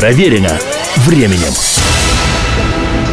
[0.00, 0.48] Проверено
[1.04, 1.52] временем.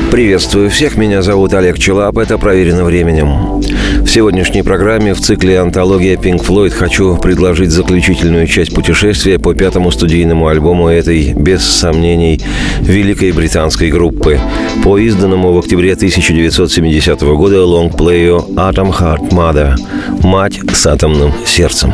[0.09, 3.59] Приветствую всех, меня зовут Олег Челап, это «Проверено временем».
[3.59, 9.91] В сегодняшней программе в цикле «Антология Pink Floyd» хочу предложить заключительную часть путешествия по пятому
[9.91, 12.39] студийному альбому этой, без сомнений,
[12.79, 14.39] великой британской группы,
[14.81, 19.75] по изданному в октябре 1970 года лонгплею «Atom Heart Mother»–
[20.23, 21.93] «Мать с атомным сердцем».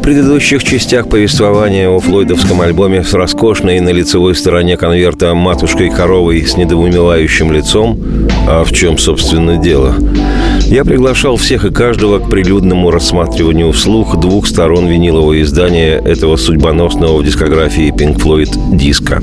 [0.00, 7.52] Предыдущих частях повествования о флойдовском альбоме с роскошной на лицевой стороне конверта матушкой-коровой с недоумевающим
[7.52, 7.98] лицом
[8.48, 9.94] «А в чем, собственно, дело?»
[10.66, 17.18] Я приглашал всех и каждого к прилюдному рассматриванию вслух двух сторон винилового издания этого судьбоносного
[17.18, 19.20] в дискографии Pink Floyd диска.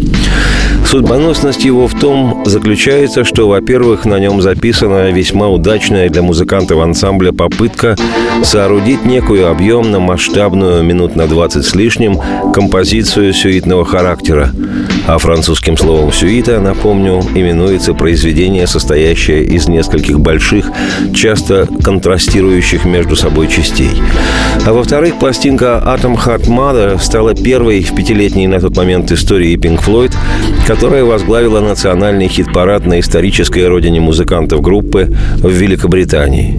[0.90, 7.32] Судьбоносность его в том заключается, что, во-первых, на нем записана весьма удачная для музыкантов ансамбля
[7.32, 7.96] попытка
[8.44, 12.20] соорудить некую объемно-масштабную, минут на 20 с лишним,
[12.56, 14.50] композицию сюитного характера.
[15.08, 20.72] А французским словом «сюита», напомню, именуется произведение, состоящее из нескольких больших,
[21.16, 23.90] часто контрастирующих между собой частей.
[24.66, 29.84] А во-вторых, пластинка «Atom Heart Mother» стала первой в пятилетней на тот момент истории Pink
[29.84, 30.16] Floyd,
[30.68, 36.58] которая возглавила национальный хит-парад на исторической родине музыкантов группы в Великобритании.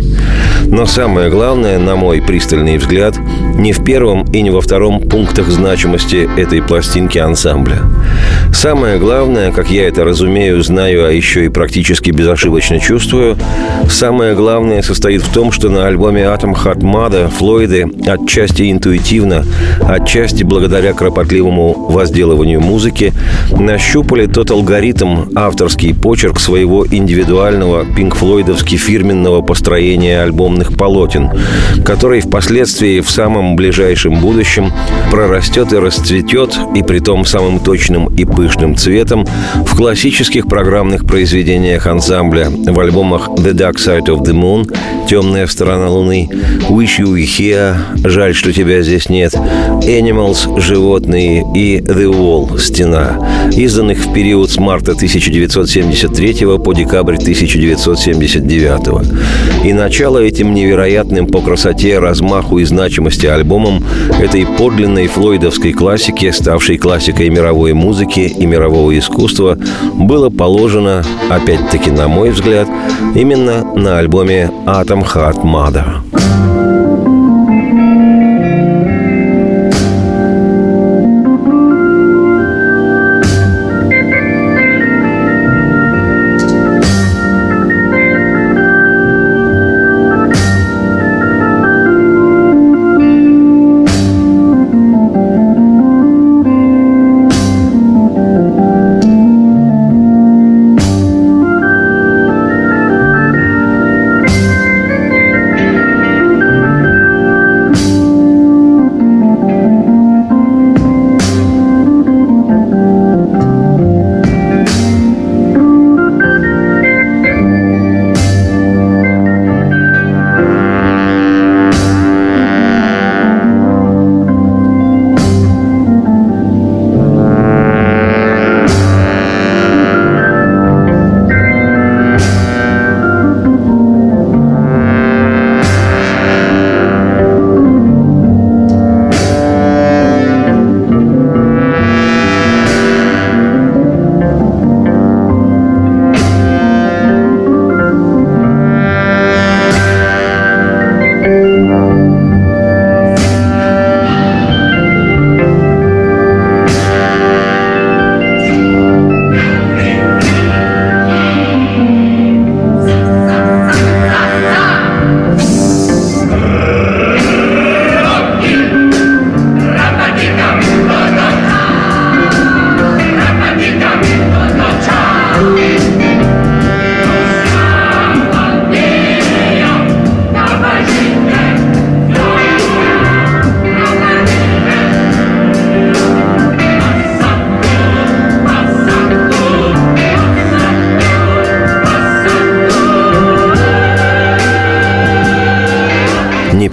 [0.66, 3.16] Но самое главное, на мой пристальный взгляд,
[3.56, 7.78] не в первом и не во втором пунктах значимости этой пластинки ансамбля.
[8.52, 13.36] Самое главное, как я это разумею, знаю, а еще и практически безошибочно чувствую,
[13.88, 19.44] самое главное состоит в том, что на альбоме Heart Mother Флойды отчасти интуитивно,
[19.82, 23.12] отчасти благодаря кропотливому возделыванию музыки
[23.50, 31.30] нащупали тот алгоритм, авторский почерк своего индивидуального пинк-флойдовски фирменного построения альбомных полотен,
[31.84, 34.72] который впоследствии в самом ближайшем будущем
[35.10, 39.26] прорастет и расцветет, и при том самым точным и пышным цветом
[39.66, 44.72] в классических программных произведениях ансамбля, в альбомах «The Dark Side of the Moon»,
[45.08, 46.28] «Темная сторона Луны»,
[46.68, 47.74] «Wish You Were Here»,
[48.08, 53.18] «Жаль, что тебя здесь нет», «Animals», «Животные» и «The Wall», «Стена»,
[53.56, 59.64] изданных в период с марта 1973 по декабрь 1979.
[59.64, 63.84] И начало этим невероятным по красоте, размаху и значимости альбомом
[64.20, 69.58] этой подлинной флойдовской классики, ставшей классикой мировой музыки и мирового искусства,
[69.94, 72.68] было положено, опять-таки на мой взгляд,
[73.14, 76.79] именно на альбоме «Atom Heart Mother».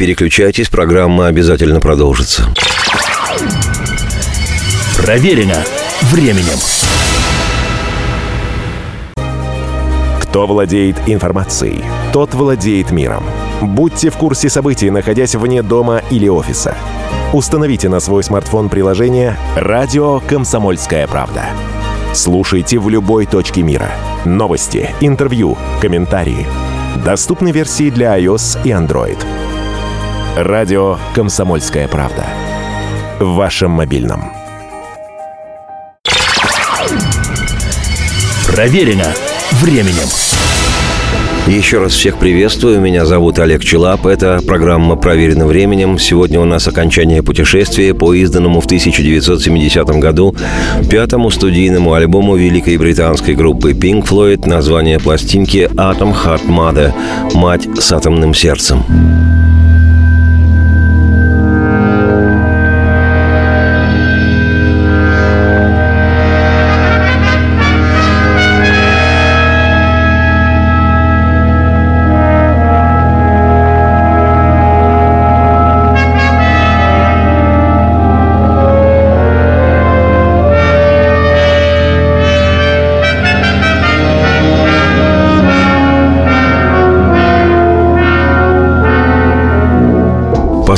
[0.07, 2.45] Переключайтесь, программа обязательно продолжится.
[4.95, 5.61] Проверено
[6.03, 6.57] временем.
[10.21, 11.83] Кто владеет информацией,
[12.13, 13.21] тот владеет миром.
[13.61, 16.77] Будьте в курсе событий, находясь вне дома или офиса.
[17.33, 21.47] Установите на свой смартфон приложение «Радио Комсомольская правда».
[22.13, 23.89] Слушайте в любой точке мира.
[24.23, 26.47] Новости, интервью, комментарии.
[27.03, 29.17] Доступны версии для iOS и Android–
[30.39, 32.23] Радио «Комсомольская правда».
[33.19, 34.25] В вашем мобильном.
[38.45, 39.11] Проверено
[39.53, 40.07] временем.
[41.47, 42.79] Еще раз всех приветствую.
[42.79, 44.05] Меня зовут Олег Челап.
[44.05, 45.97] Это программа «Проверено временем».
[45.97, 50.35] Сегодня у нас окончание путешествия по изданному в 1970 году
[50.91, 56.93] пятому студийному альбому великой британской группы Pink Floyd название пластинки «Atom Heart Mother»–
[57.33, 58.83] «Мать с атомным сердцем».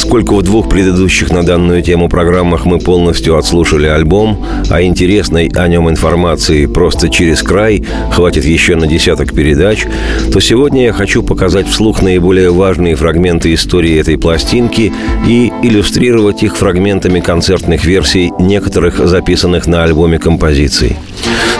[0.09, 5.67] Поскольку в двух предыдущих на данную тему программах мы полностью отслушали альбом, а интересной о
[5.67, 9.85] нем информации просто через край хватит еще на десяток передач,
[10.33, 14.91] то сегодня я хочу показать вслух наиболее важные фрагменты истории этой пластинки
[15.27, 20.97] и иллюстрировать их фрагментами концертных версий некоторых записанных на альбоме композиций.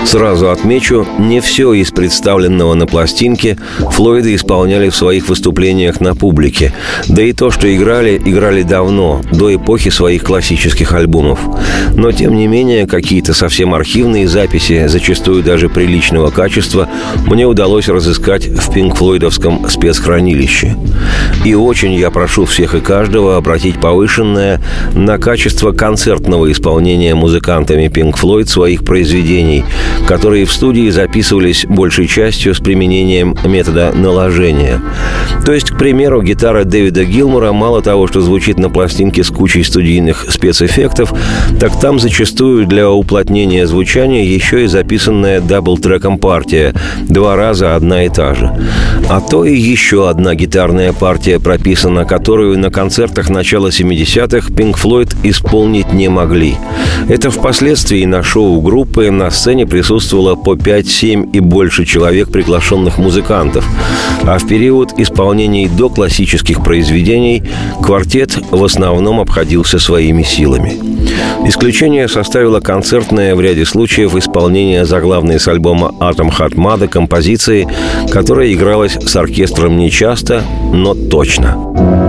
[0.06, 3.58] Сразу отмечу, не все из представленного на пластинке
[3.92, 6.74] Флойды исполняли в своих выступлениях на публике.
[7.08, 11.40] Да и то, что играли, играли давно, до эпохи своих классических альбомов.
[11.96, 16.90] Но, тем не менее, какие-то совсем архивные записи, зачастую даже приличного качества,
[17.28, 20.76] мне удалось разыскать в пинк-флойдовском спецхранилище.
[21.46, 24.62] И очень я прошу всех и каждого обратить повышенное
[24.94, 29.66] на качество концертного исполнения музыкантами Floyd своих произведений–
[30.08, 34.82] которые в студии записывались большей частью с применением метода наложения.
[35.46, 39.64] То есть, к примеру, гитара Дэвида Гилмора мало того, что звучит на пластинке с кучей
[39.64, 41.14] студийных спецэффектов,
[41.60, 46.74] так там зачастую для уплотнения звучания еще и записанная double-треком партия,
[47.08, 48.52] два раза одна и та же.
[49.10, 55.16] А то и еще одна гитарная партия прописана, которую на концертах начала 70-х Pink Floyd
[55.24, 56.56] исполнить не могли.
[57.08, 63.66] Это впоследствии на шоу группы на сцене присутствовало по 5-7 и больше человек приглашенных музыкантов.
[64.24, 67.44] А в период исполнений до классических произведений
[67.82, 70.74] квартет в основном обходился своими силами.
[71.48, 77.66] Исключение составило концертное в ряде случаев исполнение заглавной с альбома «Атом Хатмада» композиции,
[78.12, 80.44] которая игралась с оркестром нечасто,
[80.74, 82.09] но точно.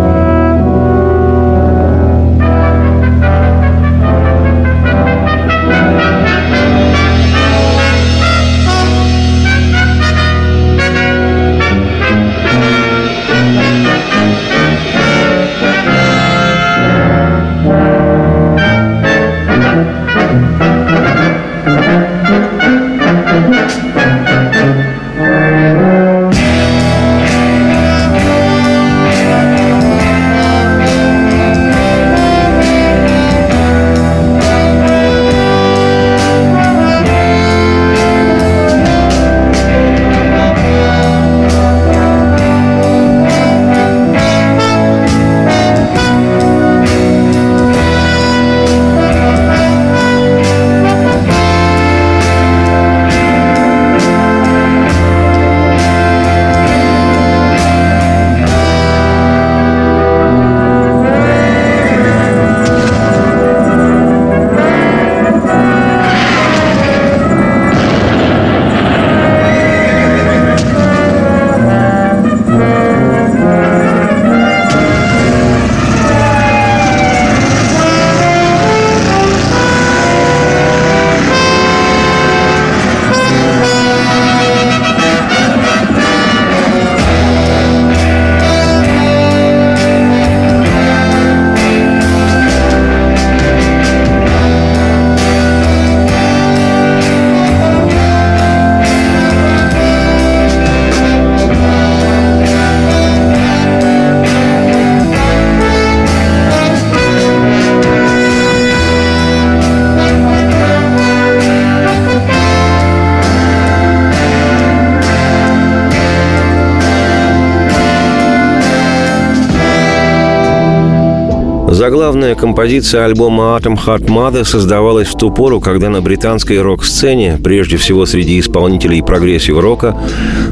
[121.70, 127.76] Заглавная композиция альбома Atom Heart Mother создавалась в ту пору, когда на британской рок-сцене, прежде
[127.76, 129.96] всего среди исполнителей прогрессив-рока,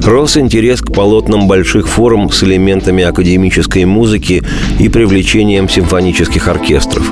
[0.07, 4.43] рос интерес к полотнам больших форм с элементами академической музыки
[4.79, 7.11] и привлечением симфонических оркестров.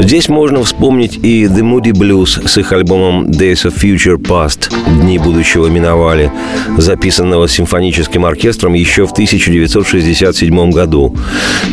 [0.00, 5.18] Здесь можно вспомнить и The Moody Blues с их альбомом Days of Future Past «Дни
[5.18, 6.30] будущего миновали»,
[6.76, 11.14] записанного симфоническим оркестром еще в 1967 году,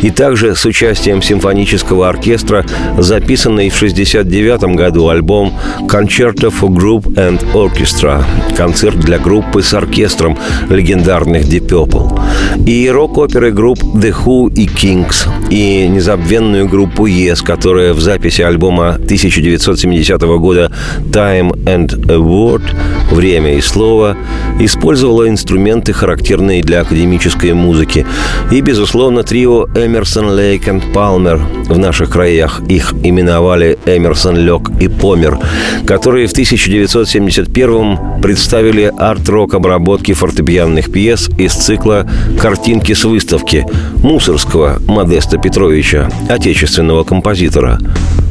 [0.02, 2.64] и также с участием симфонического оркестра,
[2.98, 5.52] записанный в 1969 году альбом
[5.88, 8.22] «Concerto for Group and Orchestra»–
[8.56, 10.36] концерт для группы с оркестром
[10.68, 12.20] легендарных Deep Purple,
[12.66, 18.94] и рок-оперы групп The Who и Kings, и незабвенную группу Yes, которая в записи альбома
[18.94, 20.70] 1970 года
[21.12, 22.62] «Time and a Word»–
[23.10, 24.16] «Время и слово»
[24.60, 28.06] использовала инструменты, характерные для академической музыки,
[28.50, 34.88] и, безусловно, трио Эмерсон, Лейк и Палмер, в наших краях их именовали Эмерсон, Лёк и
[34.88, 35.38] Помер,
[35.86, 42.06] которые в 1971 представили арт-рок обработки фортепианных пьес из цикла
[42.40, 43.66] «Картинки с выставки»
[44.04, 47.80] Мусорского Модеста Петровича, отечественного композитора,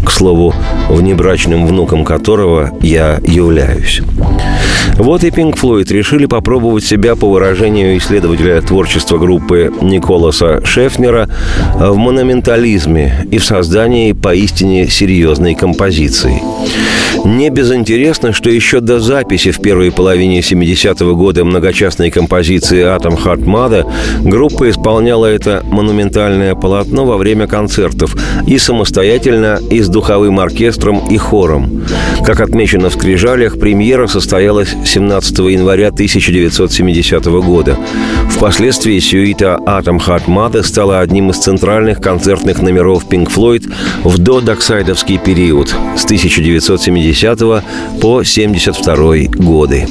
[0.06, 0.54] к слову,
[0.90, 4.02] внебрачным внуком которого я являюсь.
[4.96, 11.30] Вот и Pink Floyd решили попробовать себя по выражению исследователя творчества группы Николаса Шефнера
[11.76, 16.42] в монументализме и в создании поистине серьезной композиции.
[17.26, 23.86] Не безинтересно, что еще до записи в первой половине 70-го года многочастной композиции «Атом Mother»
[24.24, 28.16] группа исполняла это монументальное полотно во время концертов
[28.48, 31.84] и самостоятельно, и с духовым оркестром, и хором.
[32.26, 37.78] Как отмечено в «Скрижалях», премьера состоялась 17 января 1970 года.
[38.30, 43.72] Впоследствии сюита «Atom Heart Mother» стала одним из центральных концертных номеров Pink Floyd
[44.04, 49.88] в додоксайдовский период с 1970 60 по 72 годы.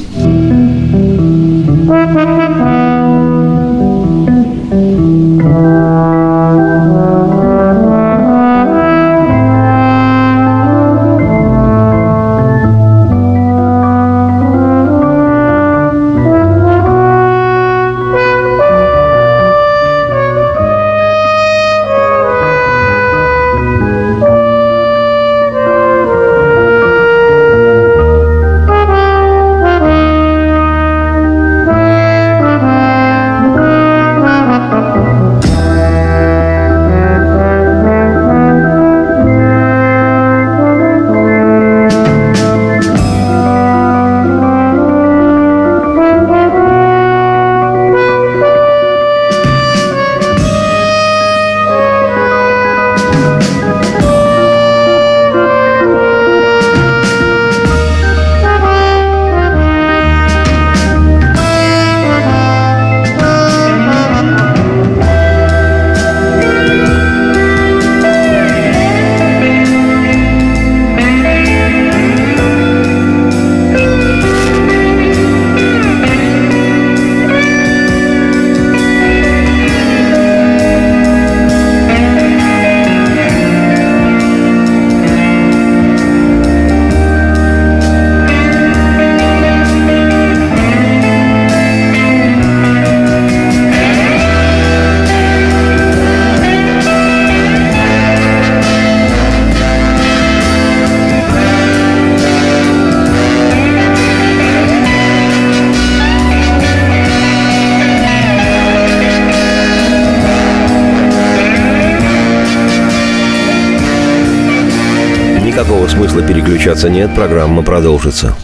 [115.98, 118.36] Смысла переключаться нет, программа продолжится.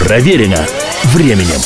[0.00, 0.66] Проверено
[1.04, 1.60] временем.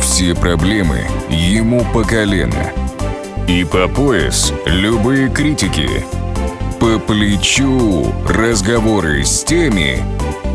[0.00, 2.70] Все проблемы ему по колено.
[3.48, 6.04] И по пояс любые критики.
[6.78, 10.00] По плечу разговоры с теми,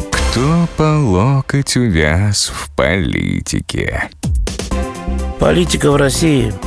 [0.09, 4.09] кто по локоть увяз в политике.
[5.37, 6.53] Политика в России–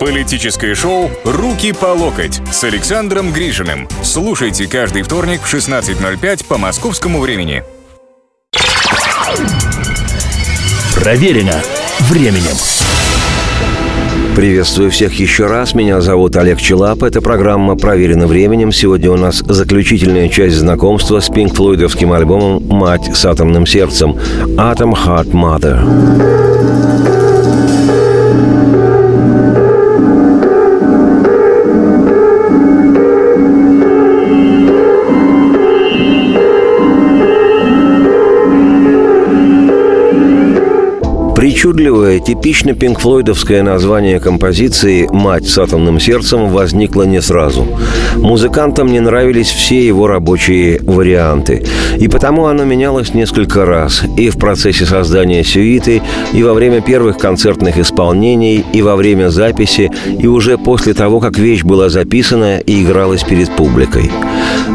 [0.00, 3.88] Политическое шоу «Руки по локоть» с Александром Грижиным.
[4.02, 7.62] Слушайте каждый вторник в 16.05 по московскому времени.
[10.94, 11.60] Проверено
[12.00, 12.56] временем.
[14.36, 15.74] Приветствую всех еще раз.
[15.74, 17.02] Меня зовут Олег Челап.
[17.02, 18.72] Эта программа «Проверена временем».
[18.72, 24.16] Сегодня у нас заключительная часть знакомства с пинк-флойдовским альбомом «Мать с атомным сердцем»
[24.56, 26.71] «Atom Heart Mother».
[41.62, 47.68] Причудливое, типично пинкфлойдовское название композиции «Мать с атомным сердцем» возникло не сразу.
[48.16, 51.64] Музыкантам не нравились все его рабочие варианты.
[52.00, 54.02] И потому оно менялось несколько раз.
[54.16, 59.88] И в процессе создания сюиты, и во время первых концертных исполнений, и во время записи,
[60.18, 64.10] и уже после того, как вещь была записана и игралась перед публикой.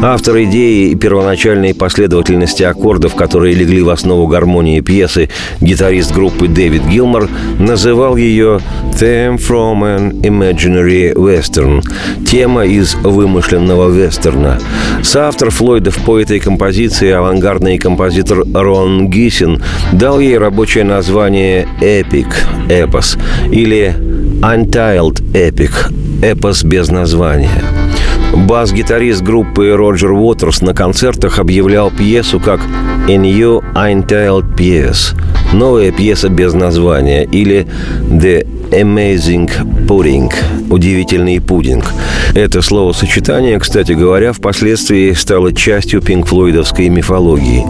[0.00, 5.28] Автор идеи и первоначальной последовательности аккордов, которые легли в основу гармонии пьесы,
[5.60, 8.60] гитарист группы Дэвид Гилмор называл ее
[8.98, 11.82] «Theme from an Imaginary Western»—
[12.26, 14.58] «Тема из вымышленного вестерна».
[15.02, 19.62] Соавтор Флойдов по этой композиции авангардный композитор Рон Гисин
[19.92, 22.26] дал ей рабочее название «Эпик»—
[22.68, 23.16] «Эпос»
[23.50, 23.94] или
[24.42, 25.72] «Untitled Epic»—
[26.22, 27.87] «Эпос без названия».
[28.34, 32.60] Бас-гитарист группы Роджер Уотерс на концертах объявлял пьесу как
[33.08, 35.14] «A New Untitled Piece»—
[35.52, 37.66] новая пьеса без названия или
[38.10, 40.32] «The Amazing Pudding»–
[40.70, 41.86] «Удивительный пудинг».
[42.34, 47.64] Это словосочетание, кстати говоря, впоследствии стало частью пинг-флойдовской мифологии.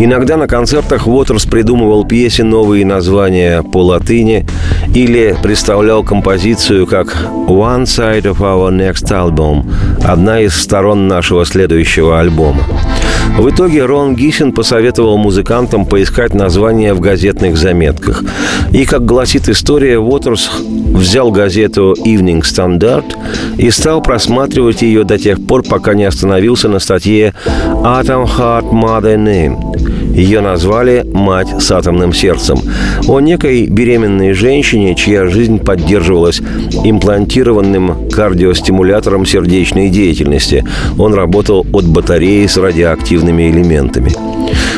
[0.00, 4.46] Иногда на концертах Уотерс придумывал пьесе новые названия по латыни
[4.94, 7.14] или представлял композицию как
[7.46, 9.70] «One Side of Our Next Album»–
[10.04, 12.62] одна из сторон нашего следующего альбома.
[13.38, 18.22] В итоге Рон Гисин посоветовал музыкантам поискать название в газетных заметках.
[18.70, 23.04] И, как гласит история, Уотерс взял газету Evening Standard
[23.56, 27.34] и стал просматривать ее до тех пор, пока не остановился на статье
[27.82, 29.91] «Atom Heart Mother Name».
[30.12, 32.58] Ее назвали «Мать с атомным сердцем».
[33.08, 36.40] О некой беременной женщине, чья жизнь поддерживалась
[36.84, 40.64] имплантированным кардиостимулятором сердечной деятельности.
[40.98, 44.12] Он работал от батареи с радиоактивными элементами.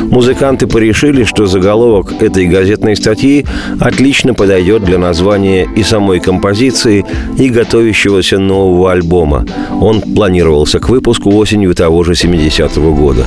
[0.02, 3.46] Музыканты порешили, что заголовок этой газетной статьи
[3.80, 7.04] отлично подойдет для названия и самой композиции,
[7.38, 9.46] и готовящегося нового альбома.
[9.80, 13.24] Он планировался к выпуску осенью того же 70-го года.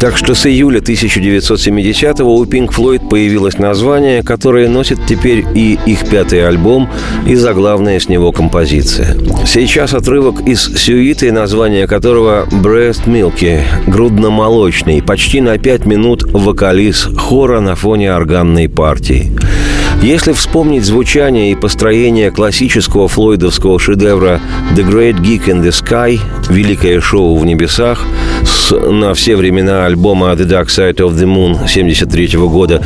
[0.00, 6.08] Так что с июля 1970-го у Pink Floyd появилось название, которое носит теперь и их
[6.08, 6.88] пятый альбом,
[7.26, 9.16] и заглавная с него композиция.
[9.46, 17.60] Сейчас отрывок из сюиты, название которого «Breast Milky»– грудно-молочный, почти на пять минут вокалист хора
[17.60, 19.32] на фоне органной партии.
[20.02, 24.40] Если вспомнить звучание и построение классического флойдовского шедевра
[24.74, 26.18] «The Great Geek in the Sky»–
[26.50, 28.04] «Великое шоу в небесах»
[28.44, 32.82] с, на все времена альбома «The Dark Side of the Moon» 1973 года,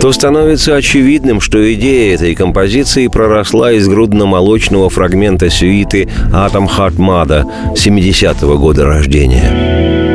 [0.00, 7.44] то становится очевидным, что идея этой композиции проросла из грудно-молочного фрагмента сюиты «Atom Heart Mother»
[7.74, 10.09] 70 -го года рождения.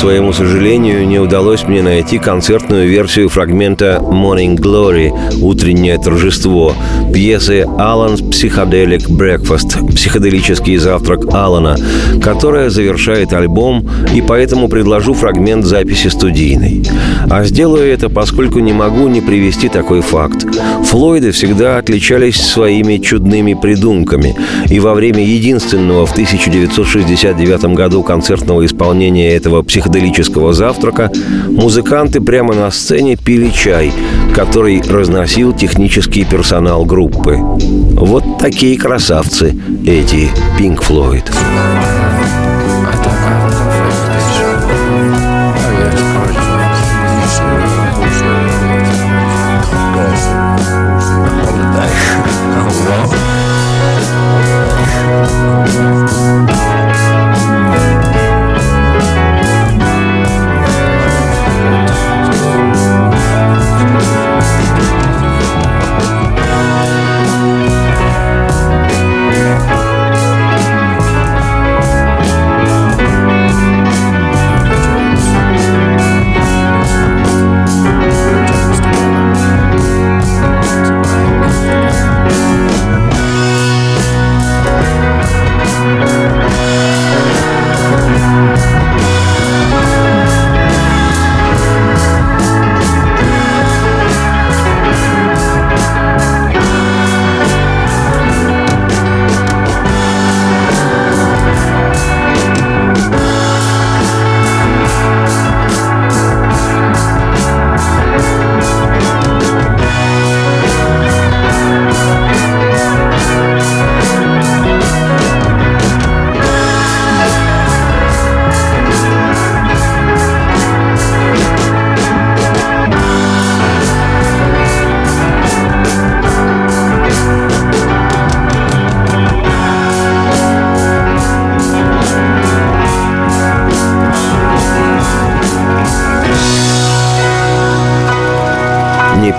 [0.00, 6.74] Своему сожалению, удалось мне найти концертную версию фрагмента «Morning Glory» «Утреннее торжество»
[7.12, 11.76] пьесы «Alan's Psychedelic Breakfast» «Психоделический завтрак Алана»,
[12.22, 16.84] которая завершает альбом, и поэтому предложу фрагмент записи студийной.
[17.28, 20.46] А сделаю это, поскольку не могу не привести такой факт.
[20.84, 24.34] Флойды всегда отличались своими чудными придумками,
[24.68, 31.09] и во время единственного в 1969 году концертного исполнения этого психоделического завтрака
[31.48, 33.92] музыканты прямо на сцене пили чай,
[34.34, 37.36] который разносил технический персонал группы.
[37.36, 41.24] Вот такие красавцы эти Pink Floyd.
[41.78, 41.79] Не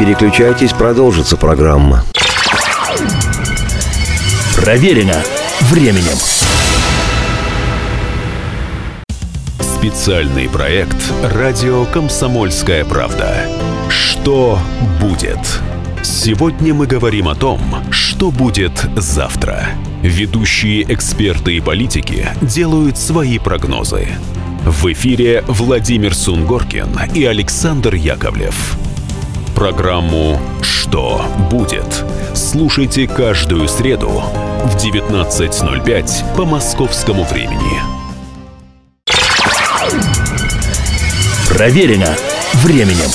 [0.02, 2.04] переключайтесь, продолжится программа.
[4.56, 5.22] Проверено
[5.70, 6.18] временем.
[9.60, 13.46] Специальный проект «Радио Комсомольская правда».
[13.90, 14.58] Что
[15.00, 15.38] будет?
[16.02, 17.62] Сегодня мы говорим о том,
[17.92, 19.68] что будет завтра.
[20.02, 24.08] Ведущие эксперты и политики делают свои прогнозы.
[24.66, 28.81] В эфире Владимир Сунгоркин и Александр Яковлев.
[29.62, 31.86] Программу «Что будет?»
[32.34, 34.10] слушайте каждую среду
[34.64, 37.80] в 19.05 по московскому времени.
[41.48, 42.16] Проверено
[42.64, 43.12] временем.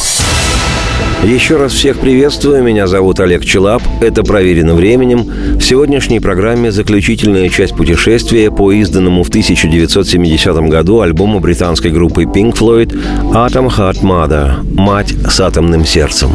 [1.25, 2.63] Еще раз всех приветствую.
[2.63, 3.83] Меня зовут Олег Челап.
[4.01, 5.29] Это «Проверено временем».
[5.69, 12.97] Сегодняшней программе заключительная часть путешествия по изданному в 1970 году альбому британской группы Pink Floyd
[13.33, 16.31] «Atom Heart Mother»– «Мать с атомным сердцем».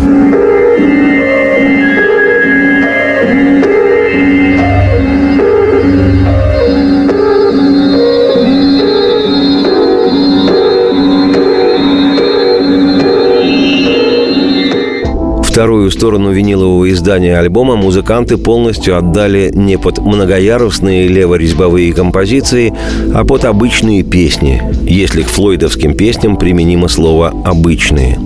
[15.52, 22.74] Вторую сторону винилового издания альбома музыканты полностью отдали не под многоярусные леворезьбовые композиции,
[23.14, 28.18] а под обычные песни, если к флойдовским песням применимо слово «обычные».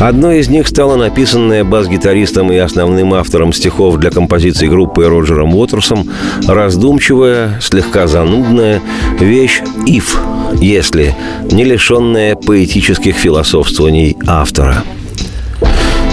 [0.00, 6.10] Одной из них стала написанная бас-гитаристом и основным автором стихов для композиции группы Роджером Уотерсом
[6.48, 8.82] раздумчивая, слегка занудная
[9.20, 10.16] вещь «If»,
[10.60, 11.14] если
[11.52, 14.82] не лишенная поэтических философствований автора–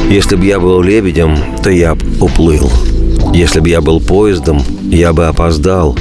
[0.09, 2.71] если бы я был лебедем, то я бы уплыл.
[3.33, 5.97] Если бы я был поездом, я бы опоздал.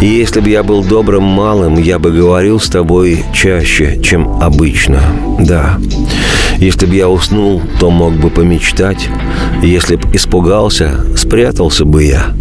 [0.00, 5.00] И если бы я был добрым малым, я бы говорил с тобой чаще, чем обычно.
[5.38, 5.78] Да.
[6.58, 9.08] Если бы я уснул, то мог бы помечтать.
[9.62, 12.34] Если бы испугался, спрятался бы я.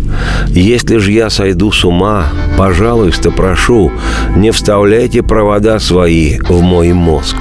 [0.48, 2.26] Если же я сойду с ума,
[2.58, 3.92] пожалуйста, прошу,
[4.36, 7.36] не вставляйте провода свои в мой мозг.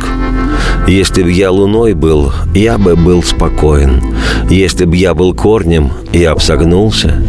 [0.87, 4.03] Если б я луной был, я бы был спокоен.
[4.49, 7.23] Если б я был корнем, я б согнулся.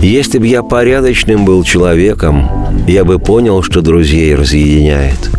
[0.00, 2.48] Если б я порядочным был человеком,
[2.86, 5.30] я бы понял, что друзей разъединяет.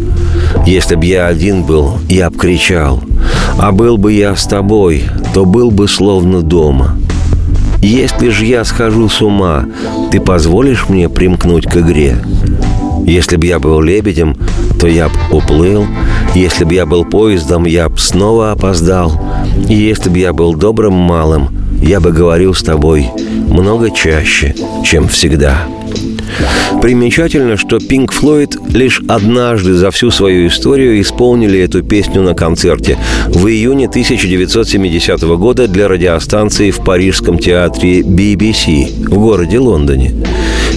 [0.65, 3.01] Если б я один был, я б кричал.
[3.57, 6.97] А был бы я с тобой, то был бы словно дома.
[7.81, 9.65] Если же я схожу с ума,
[10.11, 12.17] ты позволишь мне примкнуть к игре?
[13.05, 14.35] Если б я был лебедем,
[14.79, 15.87] то я б уплыл.
[16.33, 19.11] Если бы я был поездом, я б снова опоздал.
[19.67, 21.49] И если бы я был добрым малым,
[21.81, 23.09] я бы говорил с тобой
[23.49, 25.67] много чаще, чем всегда.
[26.81, 32.97] Примечательно, что Pink Floyd лишь однажды за всю свою историю исполнили эту песню на концерте
[33.27, 40.15] в июне 1970 года для радиостанции в парижском театре BBC в городе Лондоне.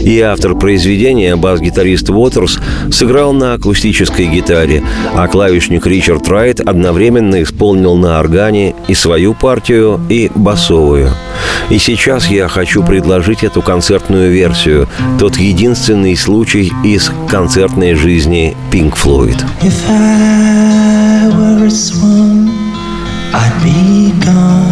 [0.05, 2.59] И автор произведения, бас-гитарист Уотерс,
[2.93, 10.01] сыграл на акустической гитаре, а клавишник Ричард Райт одновременно исполнил на органе и свою партию,
[10.11, 11.11] и басовую.
[11.71, 14.89] И сейчас я хочу предложить эту концертную версию,
[15.19, 19.43] тот единственный случай из концертной жизни Pink Floyd.
[19.63, 22.51] If I were a swan,
[23.33, 24.64] I'd be gone.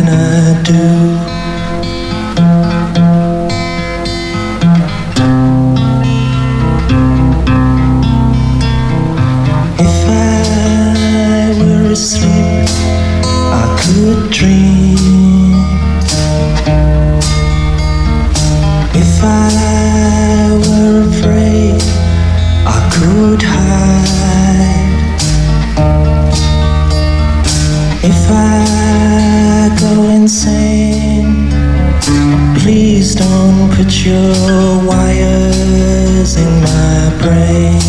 [0.00, 1.40] Than I do.
[28.02, 29.19] If I
[30.20, 31.48] insane,
[32.58, 34.34] please don't put your
[34.86, 37.80] wires in my brain.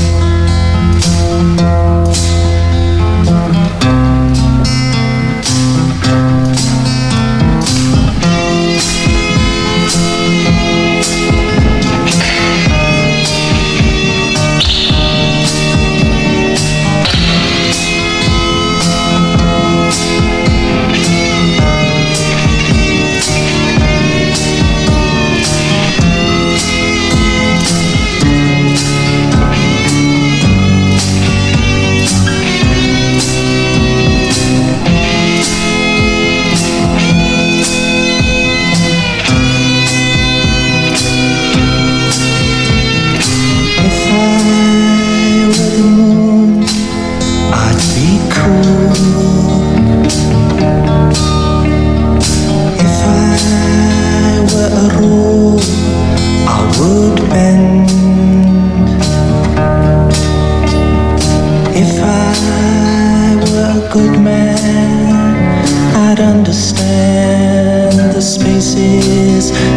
[69.41, 69.70] is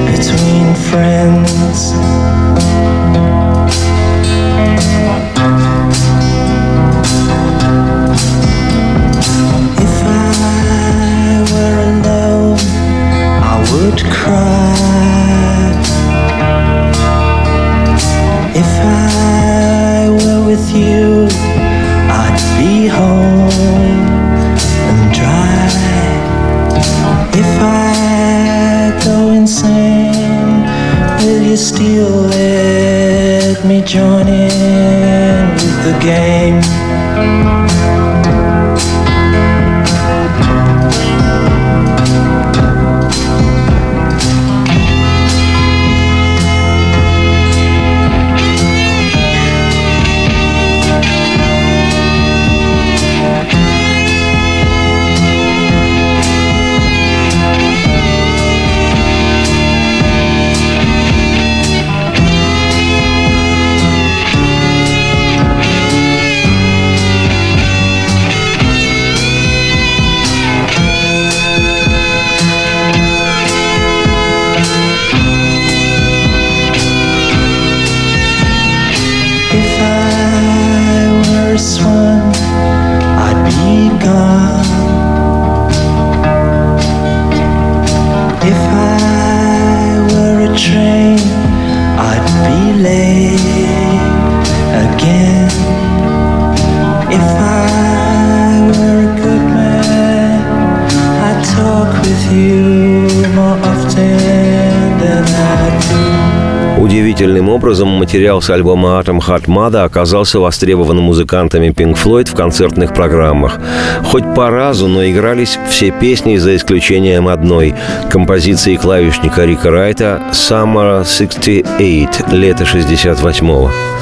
[107.54, 113.58] образом материал с альбома «Atom Heart Mother» оказался востребован музыкантами Pink Floyd в концертных программах.
[114.04, 117.74] Хоть по разу, но игрались все песни за исключением одной–
[118.10, 123.93] композиции клавишника Рика Райта «Summer 68»– «Лето 68-го».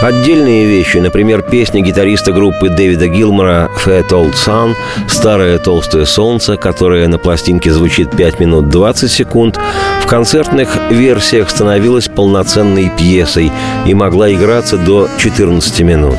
[0.00, 4.74] Отдельные вещи, например, песня гитариста группы Дэвида Гилмора «Fat Old Sun»
[5.08, 9.58] «Старое толстое солнце», которая на пластинке звучит 5 минут 20 секунд,
[10.02, 13.50] в концертных версиях становилась полноценной пьесой
[13.86, 16.18] и могла играться до 14 минут.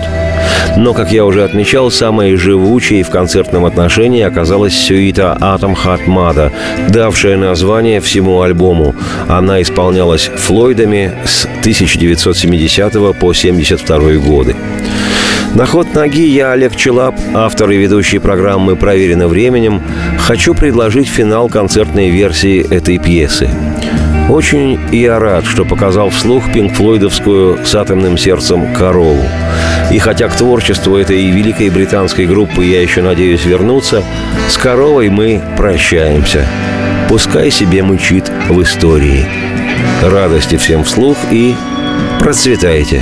[0.77, 6.51] Но, как я уже отмечал, самой живучей в концертном отношении оказалась сюита «Atom Heart Mother»,
[6.89, 8.95] давшая название всему альбому.
[9.27, 14.55] Она исполнялась Флойдами с 1970 по 1972 годы.
[15.55, 19.81] На ход ноги я, Олег Челап, автор и ведущий программы «Проверено временем»,
[20.19, 23.49] хочу предложить финал концертной версии этой пьесы.
[24.29, 29.23] Очень я рад, что показал вслух пинг-флойдовскую с атомным сердцем корову.
[29.91, 34.03] И хотя к творчеству этой великой британской группы я еще надеюсь вернуться,
[34.49, 36.45] с коровой мы прощаемся.
[37.07, 39.25] Пускай себе мучит в истории.
[40.01, 41.55] Радости всем вслух и
[42.19, 43.01] процветайте!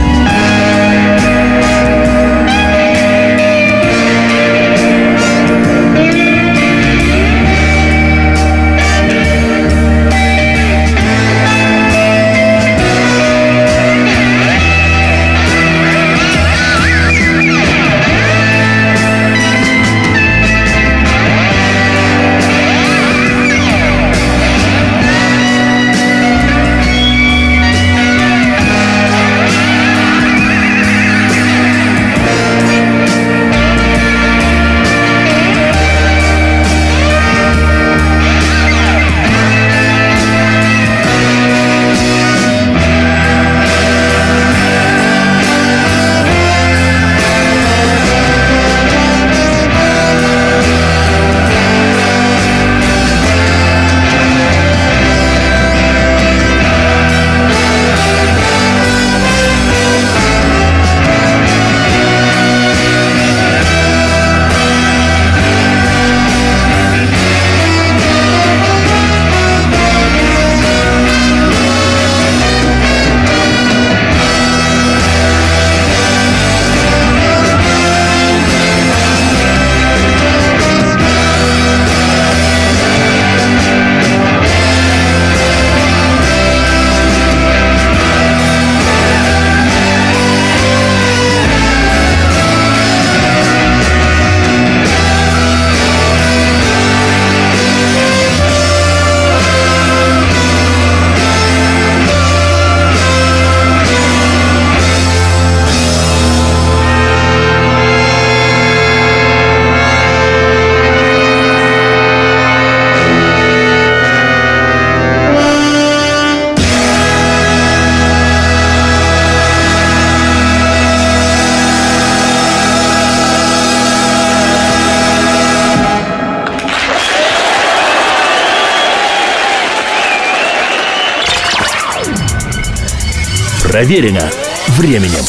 [133.83, 134.29] Проверено
[134.77, 135.25] временем.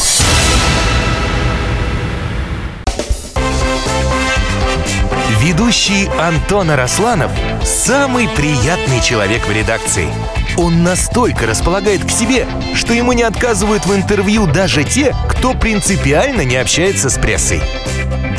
[5.40, 7.32] Ведущий Антон Арасланов–
[7.64, 10.06] самый приятный человек в редакции.
[10.56, 12.46] Он настолько располагает к себе,
[12.76, 17.60] что ему не отказывают в интервью даже те, кто принципиально не общается с прессой.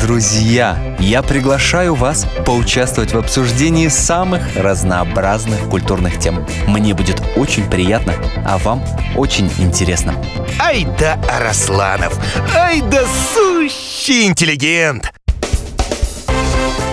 [0.00, 6.44] Друзья, я приглашаю вас поучаствовать в обсуждении самых разнообразных культурных тем.
[6.66, 8.82] Мне будет очень приятно, а вам
[9.14, 10.16] очень интересно.
[10.58, 12.18] Ай да Арасланов!
[12.56, 15.12] Ай да сущий интеллигент!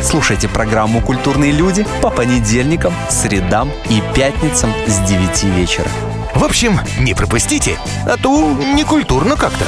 [0.04, 5.90] Слушайте программу «Культурные люди» по понедельникам, средам и пятницам с 9 вечера.
[6.36, 9.66] В общем, не пропустите, а то не культурно как-то.